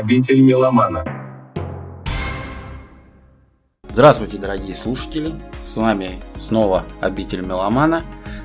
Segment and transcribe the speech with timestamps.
[0.00, 1.04] Обитель меломана.
[3.86, 5.34] Здравствуйте, дорогие слушатели!
[5.62, 8.02] С вами снова Обитель Меломана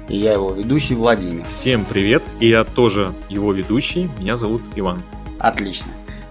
[0.10, 1.46] и я его ведущий Владимир.
[1.46, 2.24] Всем привет!
[2.42, 4.10] И я тоже его ведущий.
[4.20, 5.02] Меня зовут Иван.
[5.40, 5.88] Отлично.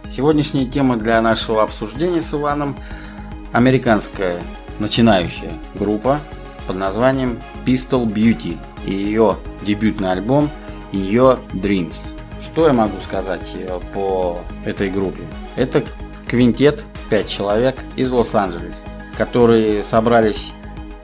[0.06, 2.76] Сегодняшняя тема для нашего обсуждения с Иваном–
[3.52, 4.42] американская
[4.78, 6.20] начинающая группа
[6.66, 10.50] под названием Pistol Beauty и ее дебютный альбом
[10.92, 12.12] In Your Dreams.
[12.44, 15.22] Что я могу сказать э, по этой группе?
[15.56, 15.82] Это
[16.26, 18.84] квинтет, 5 человек из Лос-Анджелеса,
[19.16, 20.52] которые собрались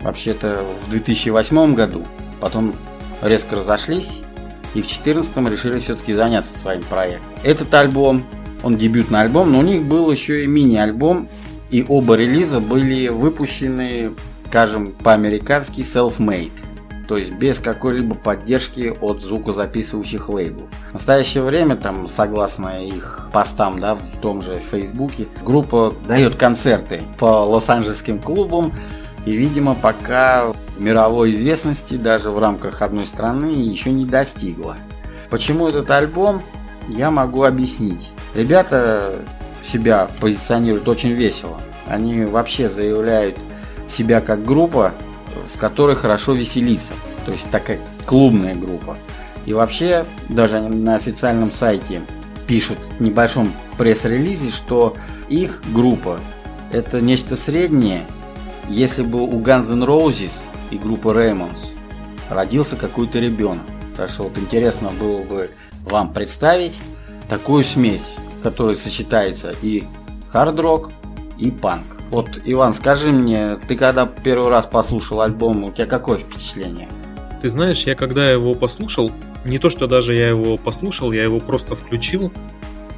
[0.02, 2.06] вообще-то в 2008 году,
[2.40, 2.74] потом
[3.22, 4.20] резко разошлись
[4.74, 7.26] и в 2014 решили все-таки заняться своим проектом.
[7.42, 8.22] Этот альбом,
[8.62, 11.28] он дебютный альбом, но у них был еще и мини-альбом,
[11.70, 14.12] и оба релиза были выпущены,
[14.48, 16.52] скажем, по-американски self-made
[17.10, 20.70] то есть без какой-либо поддержки от звукозаписывающих лейблов.
[20.90, 27.00] В настоящее время, там, согласно их постам да, в том же Фейсбуке, группа дает концерты
[27.18, 28.72] по лос-анджелесским клубам
[29.26, 34.76] и, видимо, пока мировой известности даже в рамках одной страны еще не достигла.
[35.30, 36.42] Почему этот альбом,
[36.86, 38.12] я могу объяснить.
[38.36, 39.16] Ребята
[39.64, 41.60] себя позиционируют очень весело.
[41.88, 43.36] Они вообще заявляют
[43.88, 44.92] себя как группа,
[45.52, 46.92] с которой хорошо веселиться.
[47.30, 48.96] То есть такая клубная группа.
[49.46, 52.02] И вообще, даже на официальном сайте
[52.48, 54.96] пишут в небольшом пресс-релизе, что
[55.28, 56.18] их группа
[56.72, 58.02] это нечто среднее,
[58.68, 60.32] если бы у Guns N' Roses
[60.72, 61.68] и группы Raymonds
[62.28, 63.62] родился какой-то ребенок.
[63.96, 65.50] Так что вот интересно было бы
[65.84, 66.80] вам представить
[67.28, 69.84] такую смесь, которая сочетается и
[70.32, 70.90] хард-рок,
[71.38, 71.98] и панк.
[72.10, 76.88] Вот, Иван, скажи мне, ты когда первый раз послушал альбом, у тебя какое впечатление?
[77.40, 79.10] Ты знаешь, я когда его послушал,
[79.44, 82.30] не то что даже я его послушал, я его просто включил,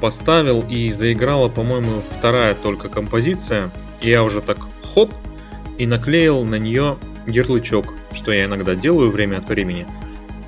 [0.01, 3.71] поставил и заиграла, по-моему, вторая только композиция.
[4.01, 4.57] И я уже так
[4.93, 5.13] хоп
[5.77, 9.87] и наклеил на нее ярлычок, что я иногда делаю время от времени,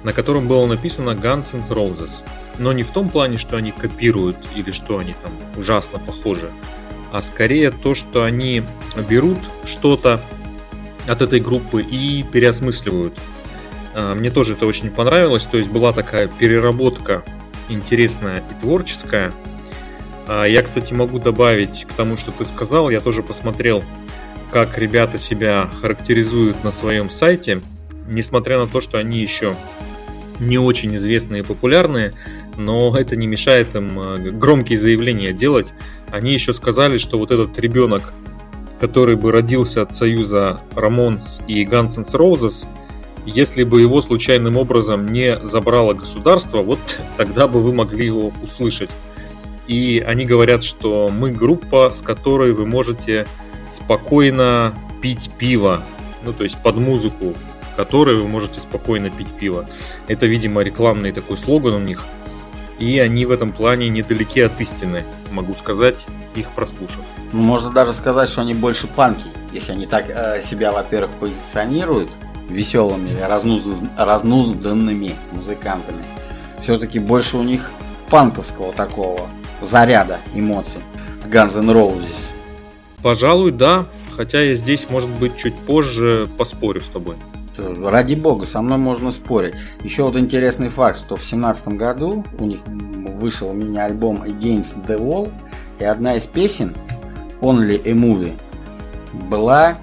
[0.04, 2.22] на котором было написано Guns N' Roses.
[2.60, 6.52] Но не в том плане, что они копируют или что они там ужасно похожи,
[7.14, 8.64] а скорее то, что они
[9.10, 10.20] берут что-то
[11.08, 13.18] от этой группы и переосмысливают.
[13.96, 17.24] А, мне тоже это очень понравилось, то есть была такая переработка
[17.70, 19.34] интересная и творческая.
[20.28, 23.84] А, я, кстати, могу добавить к тому, что ты сказал, я тоже посмотрел,
[24.52, 27.62] как ребята себя характеризуют на своем сайте,
[28.08, 29.56] несмотря на то, что они еще
[30.40, 32.14] не очень известные и популярные,
[32.58, 35.74] но это не мешает им э, громкие заявления делать.
[36.12, 38.14] Они еще сказали, что вот этот ребенок,
[38.82, 42.04] который бы родился от союза Рамонс и Guns N'
[43.26, 46.80] если бы его случайным образом не забрало государство, вот
[47.18, 48.90] тогда бы вы могли его услышать.
[49.68, 53.26] И они говорят, что мы группа, с которой вы можете
[53.68, 55.84] спокойно пить пиво,
[56.24, 57.34] ну то есть под музыку,
[57.76, 59.68] которой вы можете спокойно пить пиво.
[60.08, 62.04] Это, видимо, рекламный такой слоган у них–
[62.80, 66.06] и они в этом плане недалеки от истины, могу сказать,
[66.36, 67.02] их прослушав.
[67.32, 72.10] Можно даже сказать, что они больше панки, если они так э, себя, во-первых, позиционируют
[72.50, 73.64] веселыми, разнуз...
[73.98, 76.04] разнузданными музыкантами.
[76.60, 77.72] Все-таки больше у них
[78.10, 79.28] панковского такого
[79.62, 80.82] заряда эмоций.
[81.26, 82.32] Guns N' Roses.
[83.02, 83.88] Пожалуй, да.
[84.16, 87.16] Хотя я здесь, может быть, чуть позже поспорю с тобой.
[87.58, 89.56] Ради бога, со мной можно спорить.
[89.84, 95.32] Еще вот интересный факт, что в семнадцатом году у них вышел мини-альбом Against the Wall,
[95.80, 96.76] и одна из песен,
[97.42, 98.38] Only a Movie,
[99.14, 99.78] была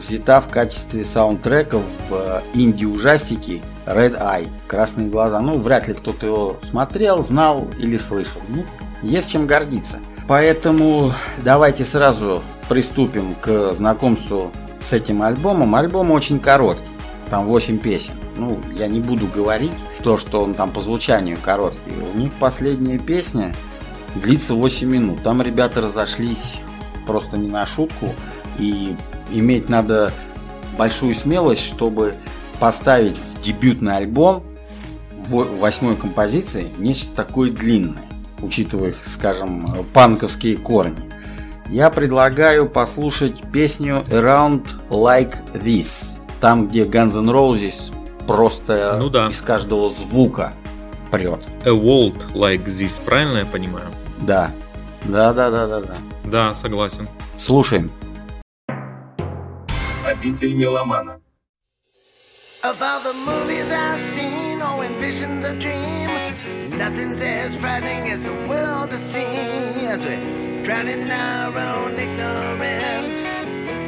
[0.00, 1.78] взята в качестве саундтрека
[2.08, 5.40] в инди-ужастике Red Eye, Красные глаза.
[5.40, 8.40] Ну, вряд ли кто-то его смотрел, знал или слышал.
[8.48, 8.64] Ну,
[9.02, 10.00] есть чем гордиться.
[10.26, 15.74] Поэтому давайте сразу приступим к знакомству с этим альбомом.
[15.74, 16.90] Альбом очень короткий
[17.30, 18.14] там 8 песен.
[18.36, 19.72] Ну, я не буду говорить
[20.02, 21.92] то, что он там по звучанию короткий.
[22.12, 23.54] У них последняя песня
[24.16, 25.22] длится 8 минут.
[25.22, 26.56] Там ребята разошлись
[27.06, 28.14] просто не на шутку.
[28.60, 28.94] И
[29.32, 30.12] иметь надо
[30.78, 32.14] большую смелость, чтобы
[32.60, 34.42] поставить в дебютный альбом
[35.28, 38.04] восьмой композиции нечто такое длинное,
[38.40, 41.10] учитывая их, скажем, панковские корни.
[41.68, 47.92] Я предлагаю послушать песню Around Like This там, где Guns N' Roses
[48.26, 49.28] просто ну, да.
[49.28, 50.52] из каждого звука
[51.10, 51.40] прет.
[51.64, 53.86] A world like this, правильно я понимаю?
[54.20, 54.50] Да.
[55.04, 55.94] Да, да, да, да, да.
[56.24, 57.08] Да, согласен.
[57.38, 57.90] Слушаем.
[60.19, 61.19] Обитель меломана.
[62.63, 66.09] Of all the movies I've seen, oh, in visions a dream.
[66.77, 70.15] Nothing's as frightening as the world to see as we
[70.63, 73.29] drown in our own ignorance.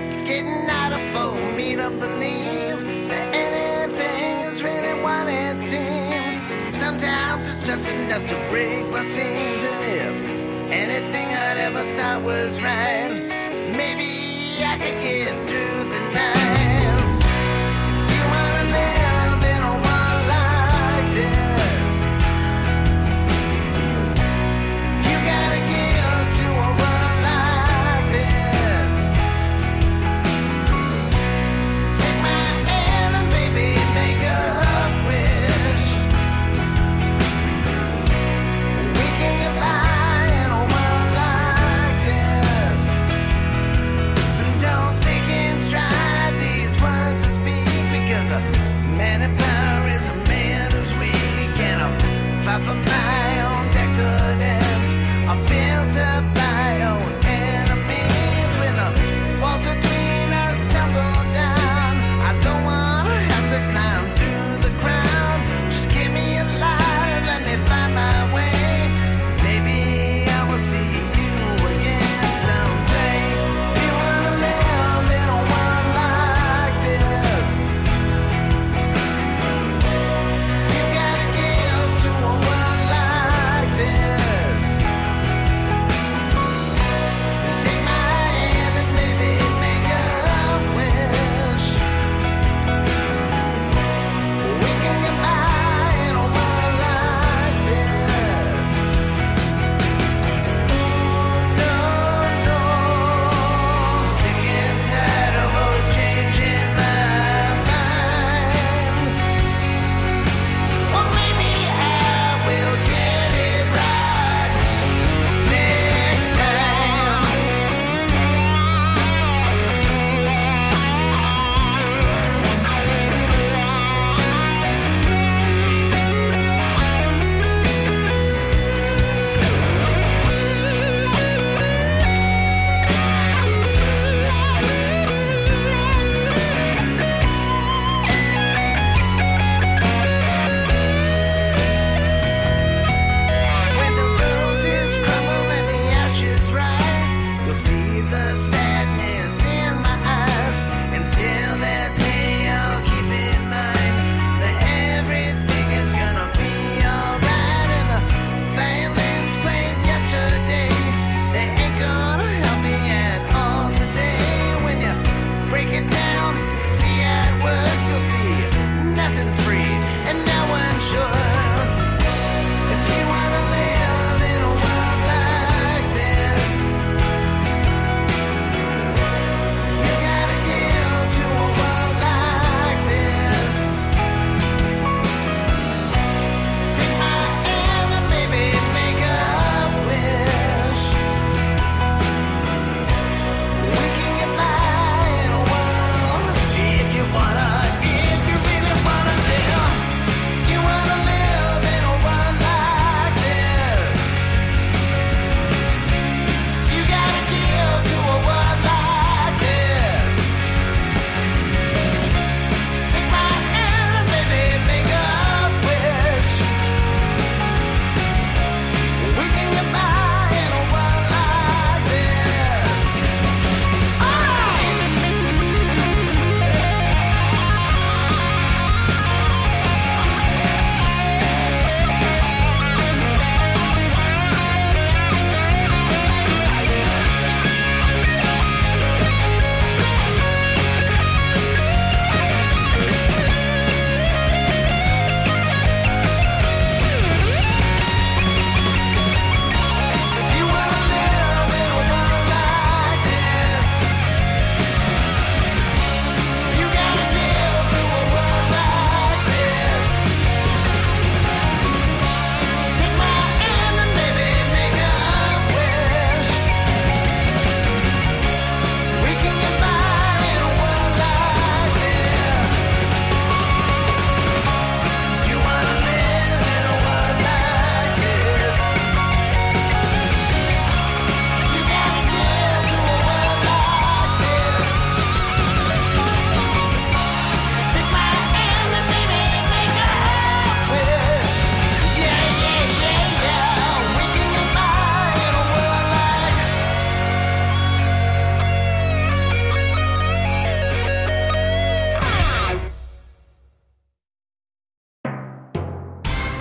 [0.09, 6.39] It's getting out of for me to believe that anything is really what it seems.
[6.69, 12.61] Sometimes it's just enough to break my seams, and if anything I'd ever thought was
[12.61, 13.09] right,
[13.75, 16.10] maybe I could get through the night.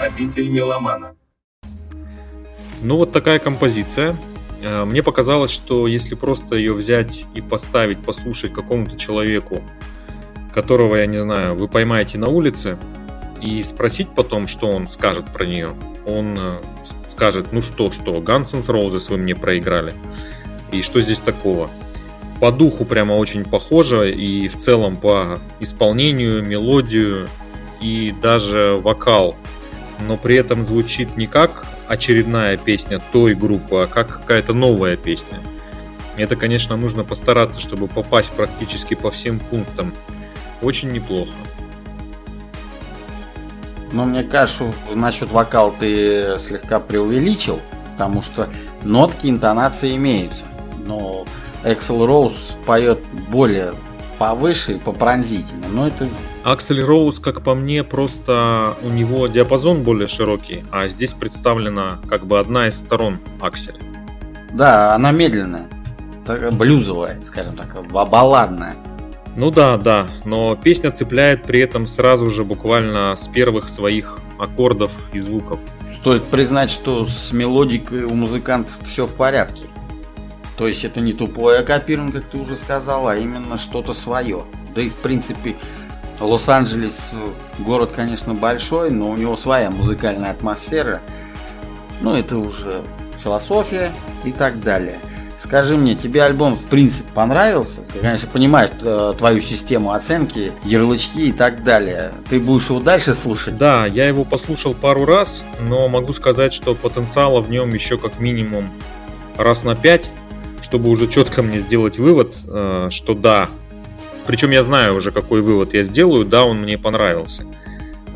[0.01, 1.15] Обитель меломана.
[2.81, 4.15] Ну вот такая композиция.
[4.63, 9.61] Э, Мне показалось, что если просто ее взять и поставить, послушать какому-то человеку,
[10.53, 12.79] которого, я не знаю, вы поймаете на улице,
[13.41, 15.75] и спросить потом, что он скажет про нее,
[16.07, 16.61] он э,
[17.09, 19.93] скажет, ну что, что, Guns N' Roses вы мне проиграли.
[20.71, 21.69] И что здесь такого?
[22.39, 27.27] По духу прямо очень похоже, и в целом по исполнению, мелодию
[27.81, 29.35] и даже вокал.
[30.07, 35.39] Но при этом звучит не как очередная песня той группы, а как какая-то новая песня.
[36.17, 39.93] Это, конечно, нужно постараться, чтобы попасть практически по всем пунктам.
[40.61, 41.31] Очень неплохо.
[43.91, 47.59] Но мне кажется, насчет вокала ты слегка преувеличил,
[47.93, 48.49] потому что
[48.83, 50.45] нотки, интонации имеются.
[50.85, 51.25] Но
[51.63, 53.73] Эксел Роуз поет более
[54.17, 55.67] повыше и попронзительно.
[55.67, 56.07] Но это
[56.43, 62.25] Аксель Роуз, как по мне, просто у него диапазон более широкий, а здесь представлена как
[62.25, 63.79] бы одна из сторон Акселя.
[64.51, 65.67] Да, она медленная,
[66.51, 68.75] блюзовая, скажем так, ба- балладная.
[69.35, 74.91] Ну да, да, но песня цепляет при этом сразу же буквально с первых своих аккордов
[75.13, 75.59] и звуков.
[75.93, 79.65] Стоит признать, что с мелодикой у музыкантов все в порядке.
[80.57, 84.43] То есть это не тупое копирование, как ты уже сказал, а именно что-то свое.
[84.75, 85.55] Да и в принципе
[86.19, 87.13] Лос-Анджелес
[87.59, 91.01] город, конечно, большой, но у него своя музыкальная атмосфера.
[92.01, 92.81] Ну, это уже
[93.17, 93.91] философия
[94.23, 94.99] и так далее.
[95.37, 97.79] Скажи мне, тебе альбом в принципе понравился?
[97.91, 102.11] Ты, конечно, понимаешь э, твою систему оценки, ярлычки и так далее.
[102.29, 103.57] Ты будешь его дальше слушать?
[103.57, 108.19] Да, я его послушал пару раз, но могу сказать, что потенциала в нем еще как
[108.19, 108.69] минимум
[109.35, 110.11] раз на пять,
[110.61, 113.49] чтобы уже четко мне сделать вывод, э, что да.
[114.25, 117.45] Причем я знаю уже, какой вывод я сделаю, да, он мне понравился.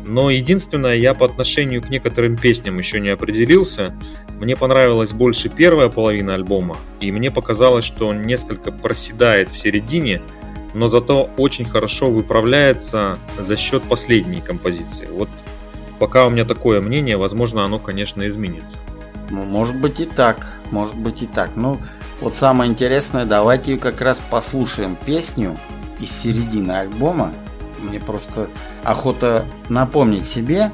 [0.06, 3.94] Но единственное, я по отношению к некоторым песням еще не определился.
[4.38, 10.22] Мне понравилась больше первая половина альбома, и мне показалось, что он несколько проседает в середине,
[10.74, 15.08] но зато очень хорошо выправляется за счет последней композиции.
[15.10, 15.28] Вот
[15.98, 18.76] пока у меня такое мнение, возможно, оно, конечно, изменится.
[19.30, 21.56] Ну, может быть и так, может быть и так.
[21.56, 21.78] Ну,
[22.20, 25.56] вот самое интересное, давайте как раз послушаем песню
[26.00, 27.32] из середины альбома.
[27.80, 28.48] Мне просто
[28.84, 30.70] охота напомнить себе,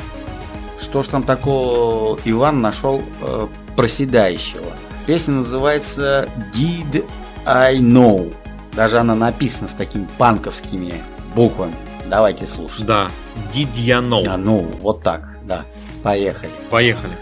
[0.81, 4.67] что ж там такого Иван нашел э, проседающего.
[5.07, 7.05] Песня называется Did
[7.45, 8.35] I Know.
[8.75, 10.95] Даже она написана с такими панковскими
[11.35, 11.75] буквами.
[12.09, 12.87] Давайте слушать.
[12.87, 13.09] Да,
[13.53, 14.25] Did ya know?
[14.29, 15.65] А, ну, вот так, да.
[16.03, 16.51] Поехали.
[16.71, 17.13] Поехали.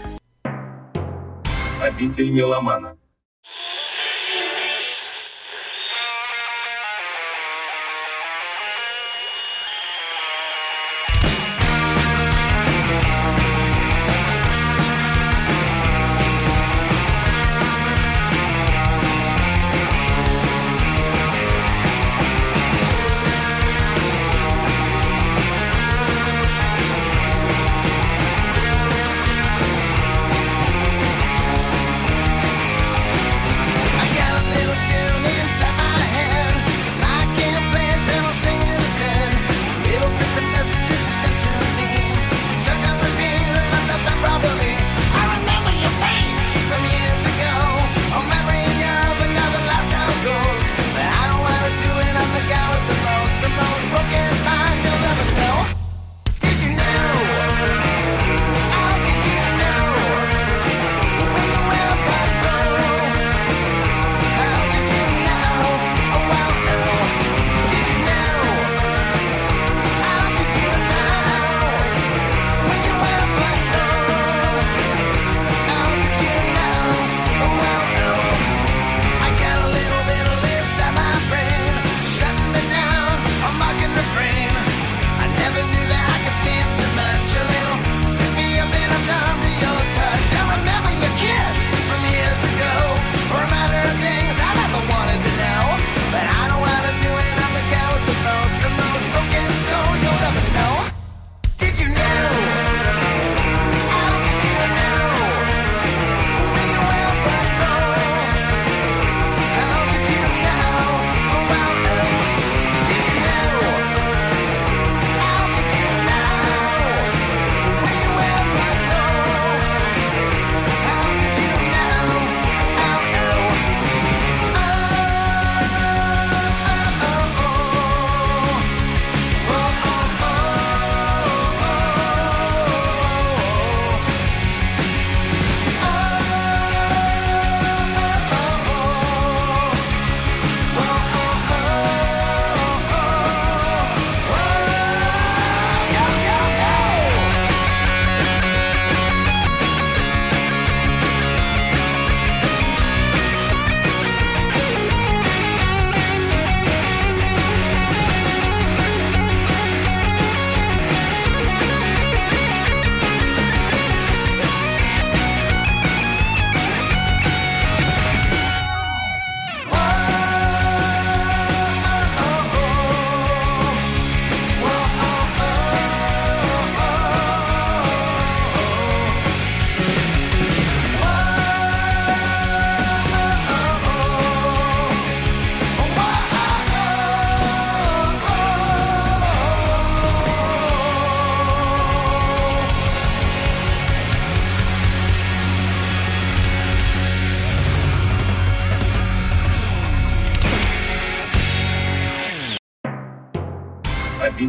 [1.81, 2.95] Обитель меломана.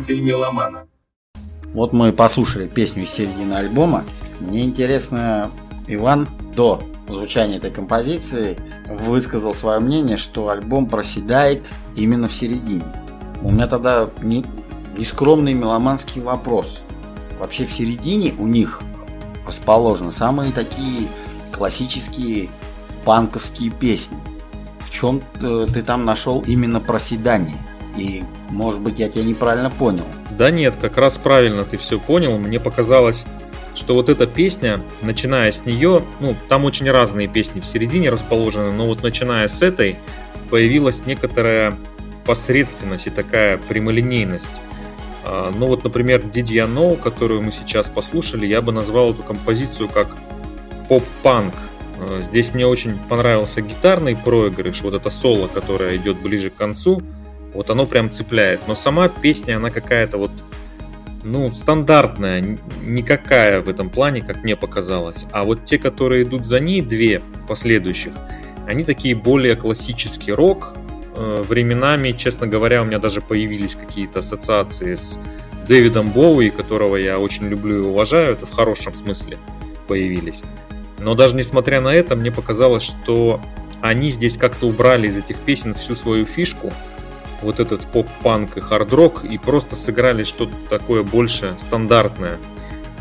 [0.03, 0.89] Обитель меломана.
[1.75, 4.03] Вот мы послушали песню из середины альбома.
[4.41, 5.53] Мне интересно,
[5.87, 11.63] Иван до звучания этой композиции высказал свое мнение, что альбом проседает
[11.95, 12.93] именно в середине.
[13.43, 14.45] У меня тогда не,
[14.99, 16.81] нескромный меломанский вопрос.
[17.39, 18.83] Вообще в середине у них
[19.47, 21.07] расположены самые такие
[21.53, 22.51] классические
[23.05, 24.19] панковские песни.
[24.81, 27.57] В чем ты там нашел именно проседание?
[27.97, 30.05] И, может быть, я тебя неправильно понял.
[30.31, 32.39] Да нет, как раз правильно ты все понял.
[32.39, 33.27] Мне показалось,
[33.75, 38.73] что вот эта песня, начиная с нее, ну, там очень разные песни в середине расположены,
[38.73, 39.97] но вот начиная с этой,
[40.51, 41.75] появилась некоторая
[42.25, 44.61] посредственность и такая прямолинейность.
[45.25, 49.23] А, ну вот, например, Did You Know, которую мы сейчас послушали, я бы назвал эту
[49.23, 50.17] композицию как
[50.89, 51.55] поп-панк.
[51.99, 57.03] А, здесь мне очень понравился гитарный проигрыш, вот это соло, которое идет ближе к концу–
[57.55, 58.61] вот оно прям цепляет.
[58.67, 60.31] Но сама песня, она какая-то вот,
[61.23, 65.27] ну, стандартная, никакая в этом плане, как мне показалось.
[65.33, 68.13] А вот те, которые идут за ней, две последующих,
[68.67, 70.75] они такие более классический рок.
[71.17, 75.19] Э, временами, честно говоря, у меня даже появились какие-то ассоциации с
[75.69, 79.39] Дэвидом Боуи, которого я очень люблю и уважаю, это в хорошем смысле
[79.87, 80.43] появились.
[80.99, 83.41] Но даже несмотря на это, мне показалось, что
[83.81, 86.73] они здесь как-то убрали из этих песен всю свою фишку,
[87.43, 92.39] вот этот поп-панк и хард-рок и просто сыграли что-то такое больше стандартное,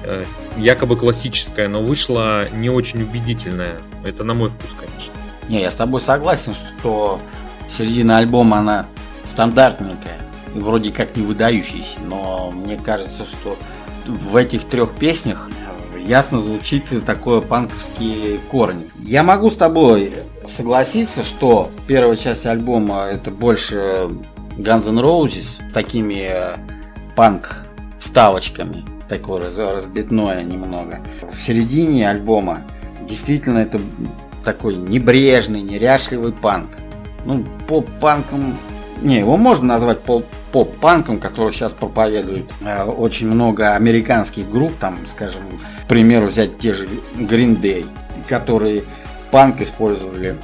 [0.03, 0.25] э,
[0.57, 3.79] якобы классическое, но вышло не очень убедительное.
[4.03, 5.13] Это на мой вкус, конечно.
[5.47, 7.19] Не, я с тобой согласен, что
[7.69, 8.87] середина альбома, она
[9.23, 10.17] стандартненькая,
[10.53, 13.57] вроде как не выдающаяся, но мне кажется, что
[14.05, 15.49] в этих трех песнях
[16.05, 18.89] ясно звучит такое панковские корни.
[18.99, 20.13] Я могу с тобой
[20.47, 24.09] согласиться, что первая часть альбома это больше
[24.61, 26.55] Guns N' Roses такими э,
[27.15, 27.65] панк
[27.99, 30.99] вставочками, такое разбитное немного.
[31.33, 32.61] В середине альбома
[33.07, 33.79] действительно это
[34.43, 36.69] такой небрежный, неряшливый панк.
[37.25, 38.57] Ну, поп-панком...
[39.01, 45.41] Не, его можно назвать поп-панком, который сейчас проповедует э, очень много американских групп, там, скажем,
[45.83, 47.87] к примеру, взять те же Green Day,
[48.27, 48.83] которые
[49.31, 50.37] панк использовали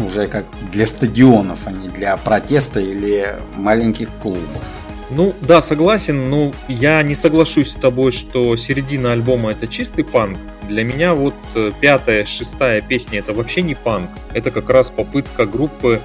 [0.00, 4.62] уже как для стадионов, а не для протеста или маленьких клубов.
[5.10, 10.36] Ну да, согласен, но я не соглашусь с тобой, что середина альбома это чистый панк.
[10.68, 14.10] Для меня вот э, пятая, шестая песня это вообще не панк.
[14.32, 16.00] Это как раз попытка группы,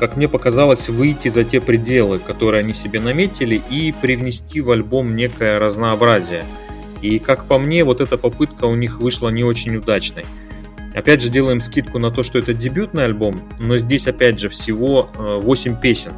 [0.00, 5.14] как мне показалось, выйти за те пределы, которые они себе наметили и привнести в альбом
[5.14, 6.42] некое разнообразие.
[7.00, 10.24] И как по мне, вот эта попытка у них вышла не очень удачной.
[10.94, 15.10] Опять же делаем скидку на то, что это дебютный альбом, но здесь опять же всего
[15.14, 16.12] 8 э, песен.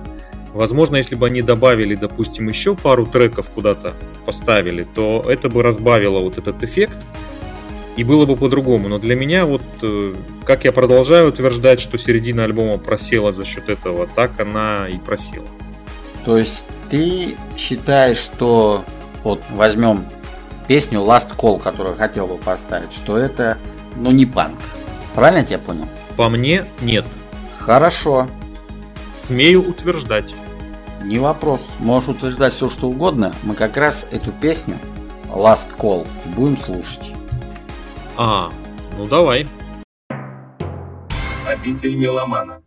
[0.53, 6.21] Возможно, если бы они добавили, допустим, еще пару треков куда-то поставили, то это бы разбавило
[6.21, 6.97] вот этот эффект
[7.97, 8.89] и было бы по-другому.
[8.89, 13.69] Но для меня вот, э, как я продолжаю утверждать, что середина альбома просела за счет
[13.69, 15.47] этого, так она и просела.
[16.25, 18.85] То есть ты считаешь, что
[19.23, 20.05] вот возьмем
[20.67, 23.59] песню Last Call, которую хотел бы поставить, что это
[23.97, 24.59] но не панк.
[25.15, 25.89] Правильно я тебя понял?
[26.17, 27.05] По мне, нет.
[27.59, 28.29] Хорошо.
[29.15, 30.35] Смею утверждать.
[31.03, 31.61] Не вопрос.
[31.79, 33.33] Можешь утверждать все, что угодно.
[33.43, 34.79] Мы как раз эту песню
[35.29, 37.13] Last Call будем слушать.
[38.17, 38.51] А,
[38.97, 39.49] ну давай.
[41.47, 42.64] Обитель меломана.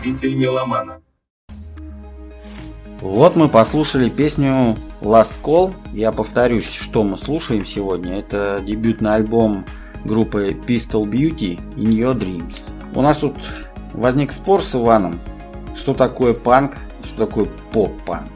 [0.00, 1.02] Обитель меломана.
[3.02, 5.74] Вот мы послушали песню Last Call.
[5.92, 8.18] Я повторюсь, что мы слушаем сегодня.
[8.18, 9.66] Это дебютный альбом
[10.06, 12.62] группы Pistol Beauty In Your Dreams.
[12.94, 13.34] У нас тут
[13.92, 15.20] возник спор с Иваном,
[15.74, 18.28] что такое панк, что такое поп-панк.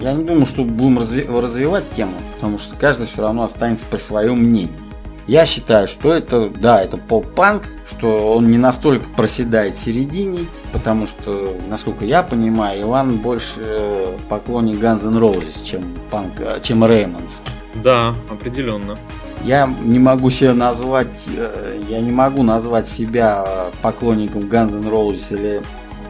[0.00, 4.38] Я не думаю, что будем развивать тему, потому что каждый все равно останется при своем
[4.38, 4.85] мнении.
[5.26, 11.08] Я считаю, что это, да, это поп-панк, что он не настолько проседает в середине, потому
[11.08, 16.84] что, насколько я понимаю, Иван больше э, поклонник Guns N' Roses, чем панк, э, чем
[16.84, 17.42] Реймонс.
[17.74, 18.96] Да, определенно.
[19.44, 23.44] Я не могу себя назвать, э, я не могу назвать себя
[23.82, 25.60] поклонником Guns N' Roses или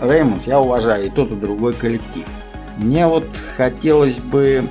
[0.02, 0.46] Реймонс.
[0.46, 2.26] Я уважаю и тот, и другой коллектив.
[2.76, 3.26] Мне вот
[3.56, 4.68] хотелось бы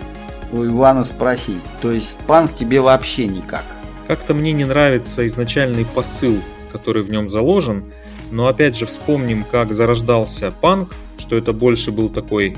[0.52, 3.64] у Ивана спросить, то есть панк тебе вообще никак?
[4.08, 6.40] Как-то мне не нравится изначальный посыл,
[6.72, 7.86] который в нем заложен,
[8.32, 12.56] но опять же вспомним, как зарождался панк, что это больше был такой,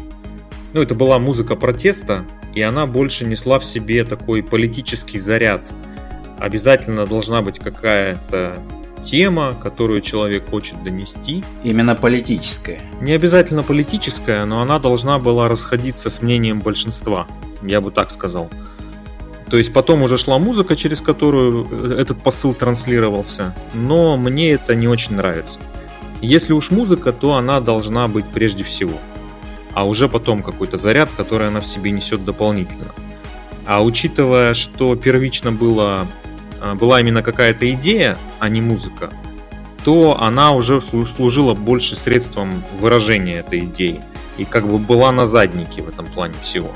[0.73, 5.62] ну это была музыка протеста, и она больше несла в себе такой политический заряд.
[6.39, 8.60] Обязательно должна быть какая-то
[9.03, 11.43] тема, которую человек хочет донести.
[11.63, 12.79] Именно политическая.
[13.01, 17.27] Не обязательно политическая, но она должна была расходиться с мнением большинства,
[17.62, 18.49] я бы так сказал.
[19.49, 24.75] То есть потом уже шла музыка, через которую э, этот посыл транслировался, но мне это
[24.75, 25.60] не очень нравится.
[26.21, 28.97] Если уж музыка, то она должна быть прежде всего,
[29.73, 32.91] а уже потом какой-то заряд, который она в себе несет дополнительно.
[33.65, 36.07] А учитывая, что первично было,
[36.62, 39.12] э, была именно какая-то идея, а не музыка,
[39.86, 44.01] то она уже служила больше средством выражения этой идеи
[44.38, 46.71] и как бы была на заднике в этом плане всего.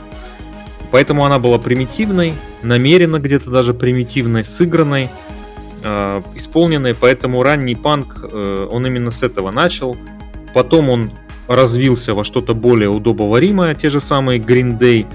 [0.91, 5.09] Поэтому она была примитивной, намеренно где-то даже примитивной, сыгранной,
[5.83, 6.93] э, исполненной.
[6.93, 9.95] Поэтому ранний панк, э, он именно с этого начал.
[10.53, 11.11] Потом он
[11.47, 15.05] развился во что-то более удобоваримое, те же самые Green Day,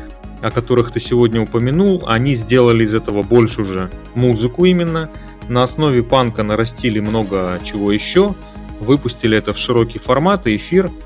[0.41, 5.11] о которых ты сегодня упомянул, они сделали из этого больше уже музыку именно.
[5.49, 8.35] На основе панка нарастили много чего еще,
[8.81, 10.91] выпустили это в широкий формат и эфир–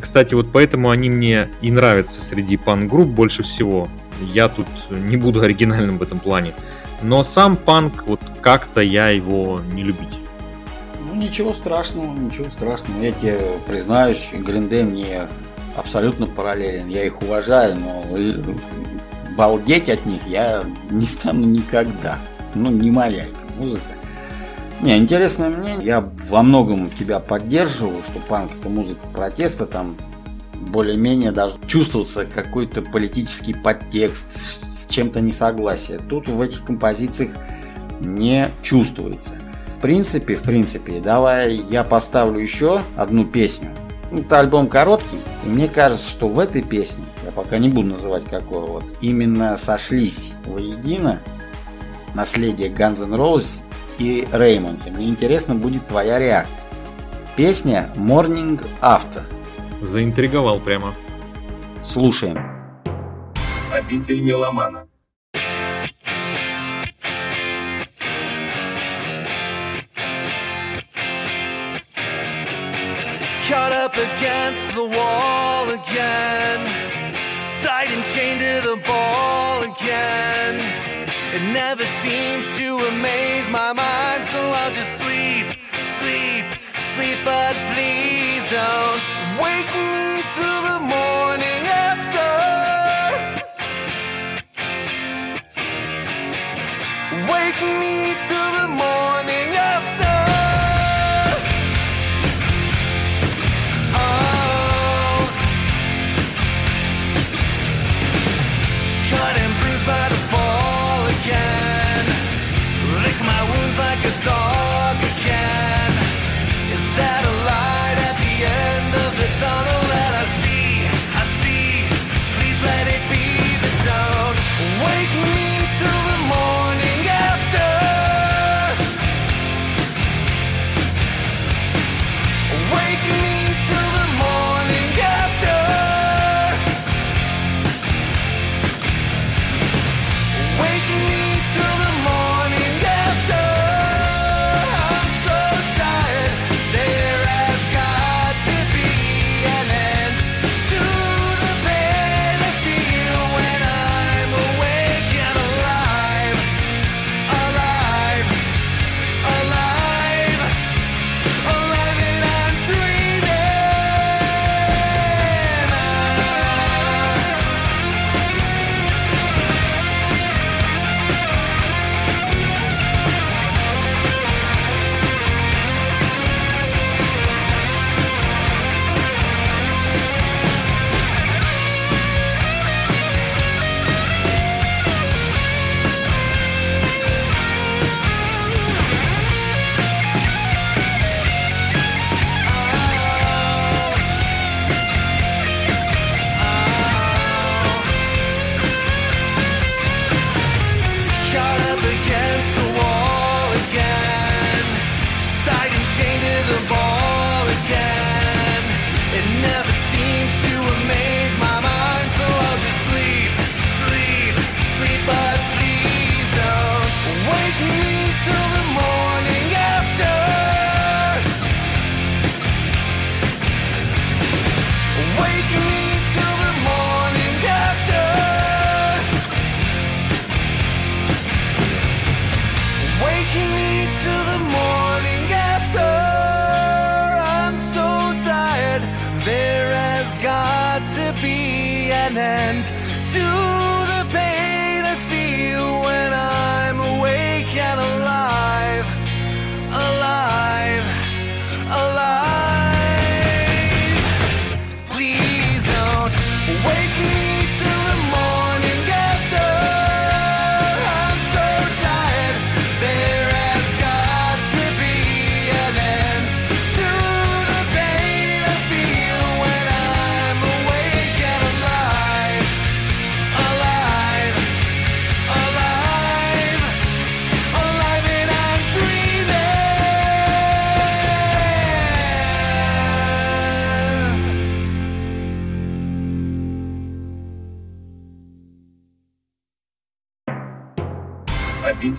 [0.00, 3.88] кстати, вот поэтому они мне и нравятся среди панк-групп больше всего.
[4.20, 6.54] Я тут не буду оригинальным в этом плане.
[7.02, 10.20] Но сам панк, вот как-то я его не любитель.
[11.06, 13.02] Ну ничего страшного, ничего страшного.
[13.02, 15.22] Я тебе признаюсь, Гриндей мне
[15.76, 16.88] абсолютно параллелен.
[16.88, 18.04] Я их уважаю, но
[19.36, 22.18] балдеть от них я не стану никогда.
[22.54, 23.99] Ну, не моя эта музыка.
[24.82, 25.84] Не, интересное мнение.
[25.84, 29.94] Я во многом тебя поддерживаю, что панк это музыка протеста, там
[30.54, 35.98] более-менее даже чувствоваться какой-то политический подтекст, с чем-то несогласие.
[35.98, 37.32] Тут в этих композициях
[38.00, 39.32] не чувствуется.
[39.76, 43.72] В принципе, в принципе, давай я поставлю еще одну песню.
[44.10, 48.24] Это альбом короткий, и мне кажется, что в этой песне, я пока не буду называть
[48.24, 51.20] какой вот, именно сошлись воедино
[52.14, 53.60] наследие Guns N' Roses
[54.00, 54.90] и Реймонсе.
[54.90, 56.56] Мне интересно будет твоя реакция.
[57.36, 59.22] Песня Morning After.
[59.82, 60.94] Заинтриговал прямо.
[61.84, 62.38] Слушаем.
[63.72, 64.86] Обитель меломана.
[73.48, 76.60] Caught up against the wall again
[77.60, 80.99] Tied and chained to the ball again
[81.32, 85.46] It never seems to amaze my mind, so I'll just sleep,
[86.00, 87.99] sleep, sleep, but please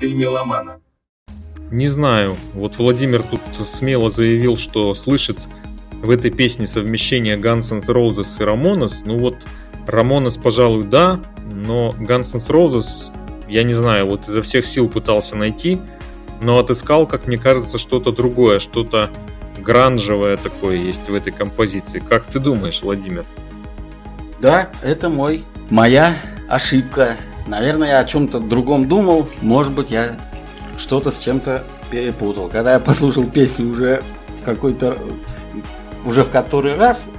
[0.07, 0.79] меломана.
[1.71, 2.35] Не знаю.
[2.53, 5.37] Вот Владимир тут смело заявил, что слышит
[6.01, 9.03] в этой песне совмещение Guns N' Roses и Ramones.
[9.05, 9.37] Ну вот
[9.87, 13.11] Ramones, пожалуй, да, но Guns N' Roses,
[13.47, 15.79] я не знаю, вот изо всех сил пытался найти,
[16.41, 19.11] но отыскал, как мне кажется, что-то другое, что-то
[19.57, 21.99] гранжевое такое есть в этой композиции.
[21.99, 23.25] Как ты думаешь, Владимир?
[24.39, 26.15] Да, это мой, моя
[26.49, 27.15] ошибка.
[27.47, 29.27] Наверное, я о чем-то другом думал.
[29.41, 30.17] Может быть, я
[30.77, 32.47] что-то с чем-то перепутал.
[32.47, 34.01] Когда я послушал песню уже
[34.39, 34.97] в какой-то
[36.05, 37.09] уже в который раз,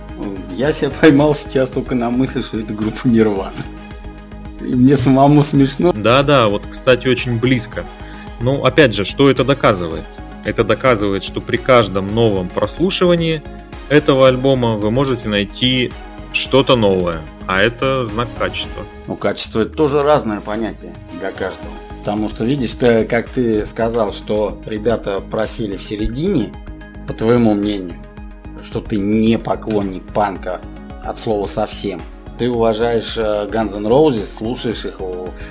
[0.54, 3.52] я себя поймал сейчас только на мысли, что это группа Нирвана.
[4.61, 5.92] И мне самому смешно.
[5.92, 7.85] Да-да, вот, кстати, очень близко.
[8.40, 10.04] Ну, опять же, что это доказывает?
[10.44, 13.42] Это доказывает, что при каждом новом прослушивании
[13.88, 15.92] этого альбома вы можете найти
[16.33, 18.85] что-то новое, а это знак качества.
[19.07, 21.71] Ну, качество это тоже разное понятие для каждого.
[22.01, 26.53] Потому что, видишь, ты, как ты сказал, что ребята просили в середине,
[27.07, 27.97] по твоему мнению,
[28.62, 30.61] что ты не поклонник панка
[31.03, 32.01] от слова совсем.
[32.38, 35.01] Ты уважаешь э, Guns N' Roses, слушаешь их,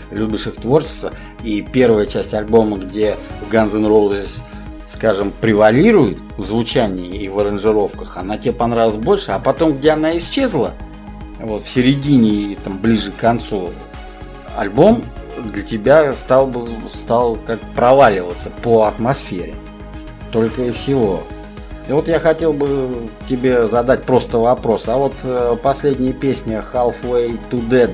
[0.09, 1.11] любишь их творчество,
[1.43, 3.15] и первая часть альбома, где
[3.49, 4.41] Guns N' Roses,
[4.91, 10.17] скажем, превалирует в звучании и в аранжировках, она тебе понравилась больше, а потом, где она
[10.17, 10.73] исчезла,
[11.39, 13.71] вот в середине и там ближе к концу
[14.55, 15.03] альбом
[15.45, 19.55] для тебя стал бы стал как проваливаться по атмосфере.
[20.31, 21.23] Только и всего.
[21.87, 24.87] И вот я хотел бы тебе задать просто вопрос.
[24.87, 27.91] А вот э, последняя песня Halfway to Dead,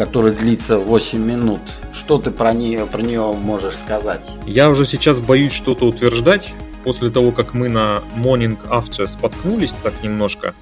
[0.00, 1.60] которая длится 8 минут,
[1.92, 4.26] что ты про нее, про нее можешь сказать?
[4.46, 9.92] Я уже сейчас боюсь что-то утверждать, после того, как мы на Morning After споткнулись так
[10.02, 10.54] немножко,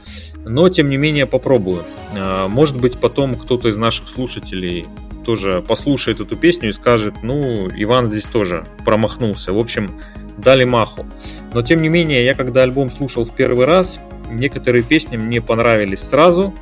[0.44, 1.84] но тем не менее попробую.
[2.16, 4.88] А, Может быть потом кто-то из наших слушателей
[5.24, 9.52] тоже послушает эту песню и скажет, ну, Иван здесь тоже промахнулся.
[9.52, 10.00] В общем,
[10.36, 11.06] дали маху.
[11.52, 14.00] Но тем не менее, я когда альбом слушал в первый раз,
[14.32, 16.54] некоторые песни мне понравились сразу,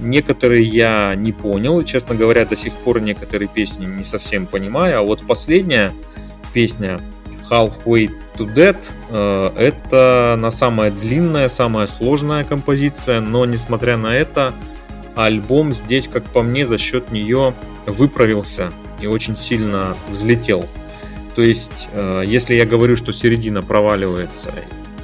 [0.00, 1.82] некоторые я не понял.
[1.84, 4.98] Честно говоря, до сих пор некоторые песни не совсем понимаю.
[4.98, 5.92] А вот последняя
[6.52, 7.00] песня
[7.50, 8.76] Halfway to Dead
[9.10, 14.54] э, это на самая длинная, самая сложная композиция, но несмотря на это,
[15.16, 17.54] альбом здесь, как по мне, за счет нее
[17.86, 20.66] выправился и очень сильно взлетел.
[21.34, 24.52] То есть, э, если я говорю, что середина проваливается,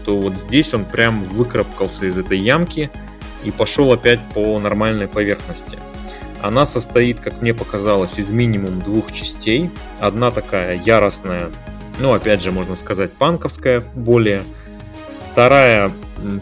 [0.04, 2.90] то вот здесь он прям выкрапкался из этой ямки
[3.46, 5.78] и пошел опять по нормальной поверхности.
[6.42, 9.70] Она состоит, как мне показалось, из минимум двух частей.
[10.00, 11.50] Одна такая яростная,
[12.00, 14.42] ну, опять же, можно сказать, панковская более.
[15.32, 15.92] Вторая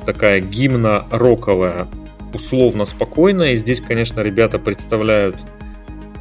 [0.07, 1.89] такая гимно-роковая,
[2.33, 3.53] условно спокойная.
[3.53, 5.37] И здесь, конечно, ребята представляют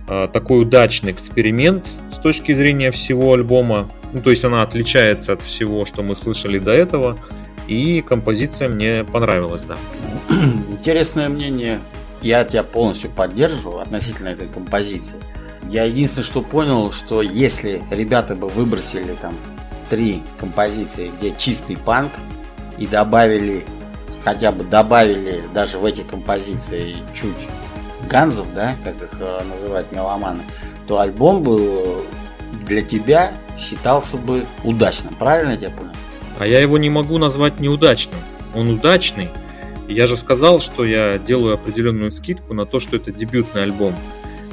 [0.08, 3.90] а, такой удачный эксперимент с точки зрения всего альбома.
[4.12, 7.18] Ну, то есть она отличается от всего, что мы слышали до этого.
[7.68, 9.78] И композиция мне понравилась, да.
[10.70, 11.80] Интересное мнение.
[12.22, 15.18] Я тебя полностью поддерживаю относительно этой композиции.
[15.70, 19.36] Я единственное, что понял, что если ребята бы выбросили там
[19.89, 22.11] три композиции, где чистый панк,
[22.78, 23.66] и добавили,
[24.24, 27.36] хотя бы добавили даже в эти композиции чуть
[28.09, 30.43] ганзов, да, как их э, называют меломаны,
[30.88, 32.01] то альбом бы э,
[32.66, 35.14] для тебя считался бы удачным.
[35.16, 35.91] Правильно я тебя понял?
[36.40, 38.20] А я его не могу назвать неудачным.
[38.54, 39.30] Он удачный.
[39.88, 43.96] Я же сказал, что я делаю определенную скидку на то, что это дебютный альбом.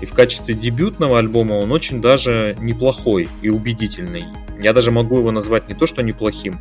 [0.00, 4.24] И в качестве дебютного альбома он очень даже неплохой и убедительный.
[4.60, 6.58] Я даже могу его назвать не то, что неплохим,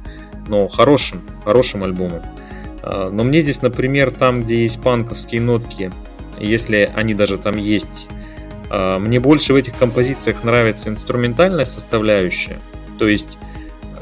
[0.48, 2.22] но хорошим, хорошим альбомом.
[2.82, 5.92] А, Но мне здесь, например, там, где есть панковские нотки,
[6.40, 8.08] если они даже там есть,
[8.70, 12.60] а, мне больше в этих композициях нравится инструментальная составляющая.
[12.98, 13.38] То есть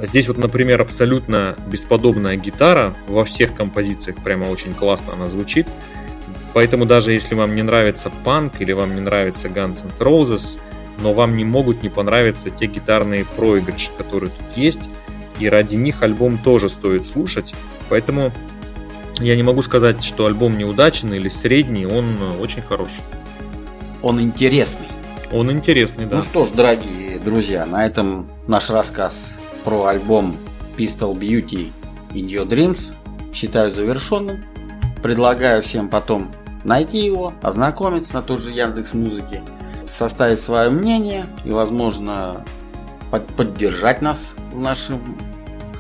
[0.02, 5.68] здесь вот, например, абсолютно бесподобная гитара во всех композициях, прямо очень классно она звучит.
[6.54, 10.58] Поэтому даже если вам не нравится панк или вам не нравится Guns N' Roses,
[11.00, 14.90] но вам не могут не понравиться те гитарные проигрыши, которые тут есть,
[15.40, 17.54] и ради них альбом тоже стоит слушать.
[17.90, 18.32] Поэтому
[19.20, 23.04] я не могу сказать, что альбом неудачен или средний, он очень хороший.
[24.02, 24.88] Он интересный.
[25.32, 26.18] Он интересный, да.
[26.18, 29.37] Ну что ж, дорогие друзья, на этом наш рассказ
[29.68, 30.38] про альбом
[30.78, 31.74] Pistol Beauty
[32.12, 32.94] in Your Dreams
[33.34, 34.46] считаю завершенным.
[35.04, 36.32] Предлагаю всем потом
[36.64, 39.42] найти его, ознакомиться на тот же Яндекс Музыке,
[39.86, 42.46] составить свое мнение и, возможно,
[43.36, 45.02] поддержать нас в, нашем,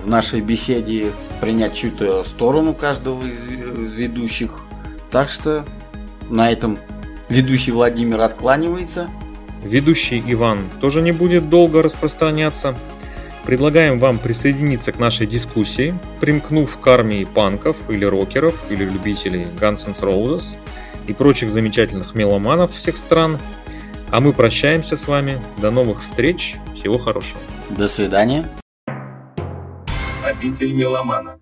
[0.04, 4.66] в нашей беседе, принять чью-то сторону каждого из ведущих.
[5.12, 5.64] Так что
[6.30, 6.78] на этом
[7.30, 9.10] ведущий Владимир откланивается.
[9.64, 12.76] Ведущий Иван тоже не будет долго распространяться.
[13.48, 19.88] Предлагаем вам присоединиться к нашей дискуссии, примкнув к армии панков или рокеров или любителей Guns
[19.88, 20.54] N' Roses
[21.08, 23.39] и прочих замечательных меломанов всех стран.
[24.12, 25.39] А мы прощаемся с вами.
[25.62, 26.58] До новых встреч.
[26.76, 27.39] Всего хорошего.
[27.70, 28.50] До свидания.
[30.26, 31.39] Обитель меломана.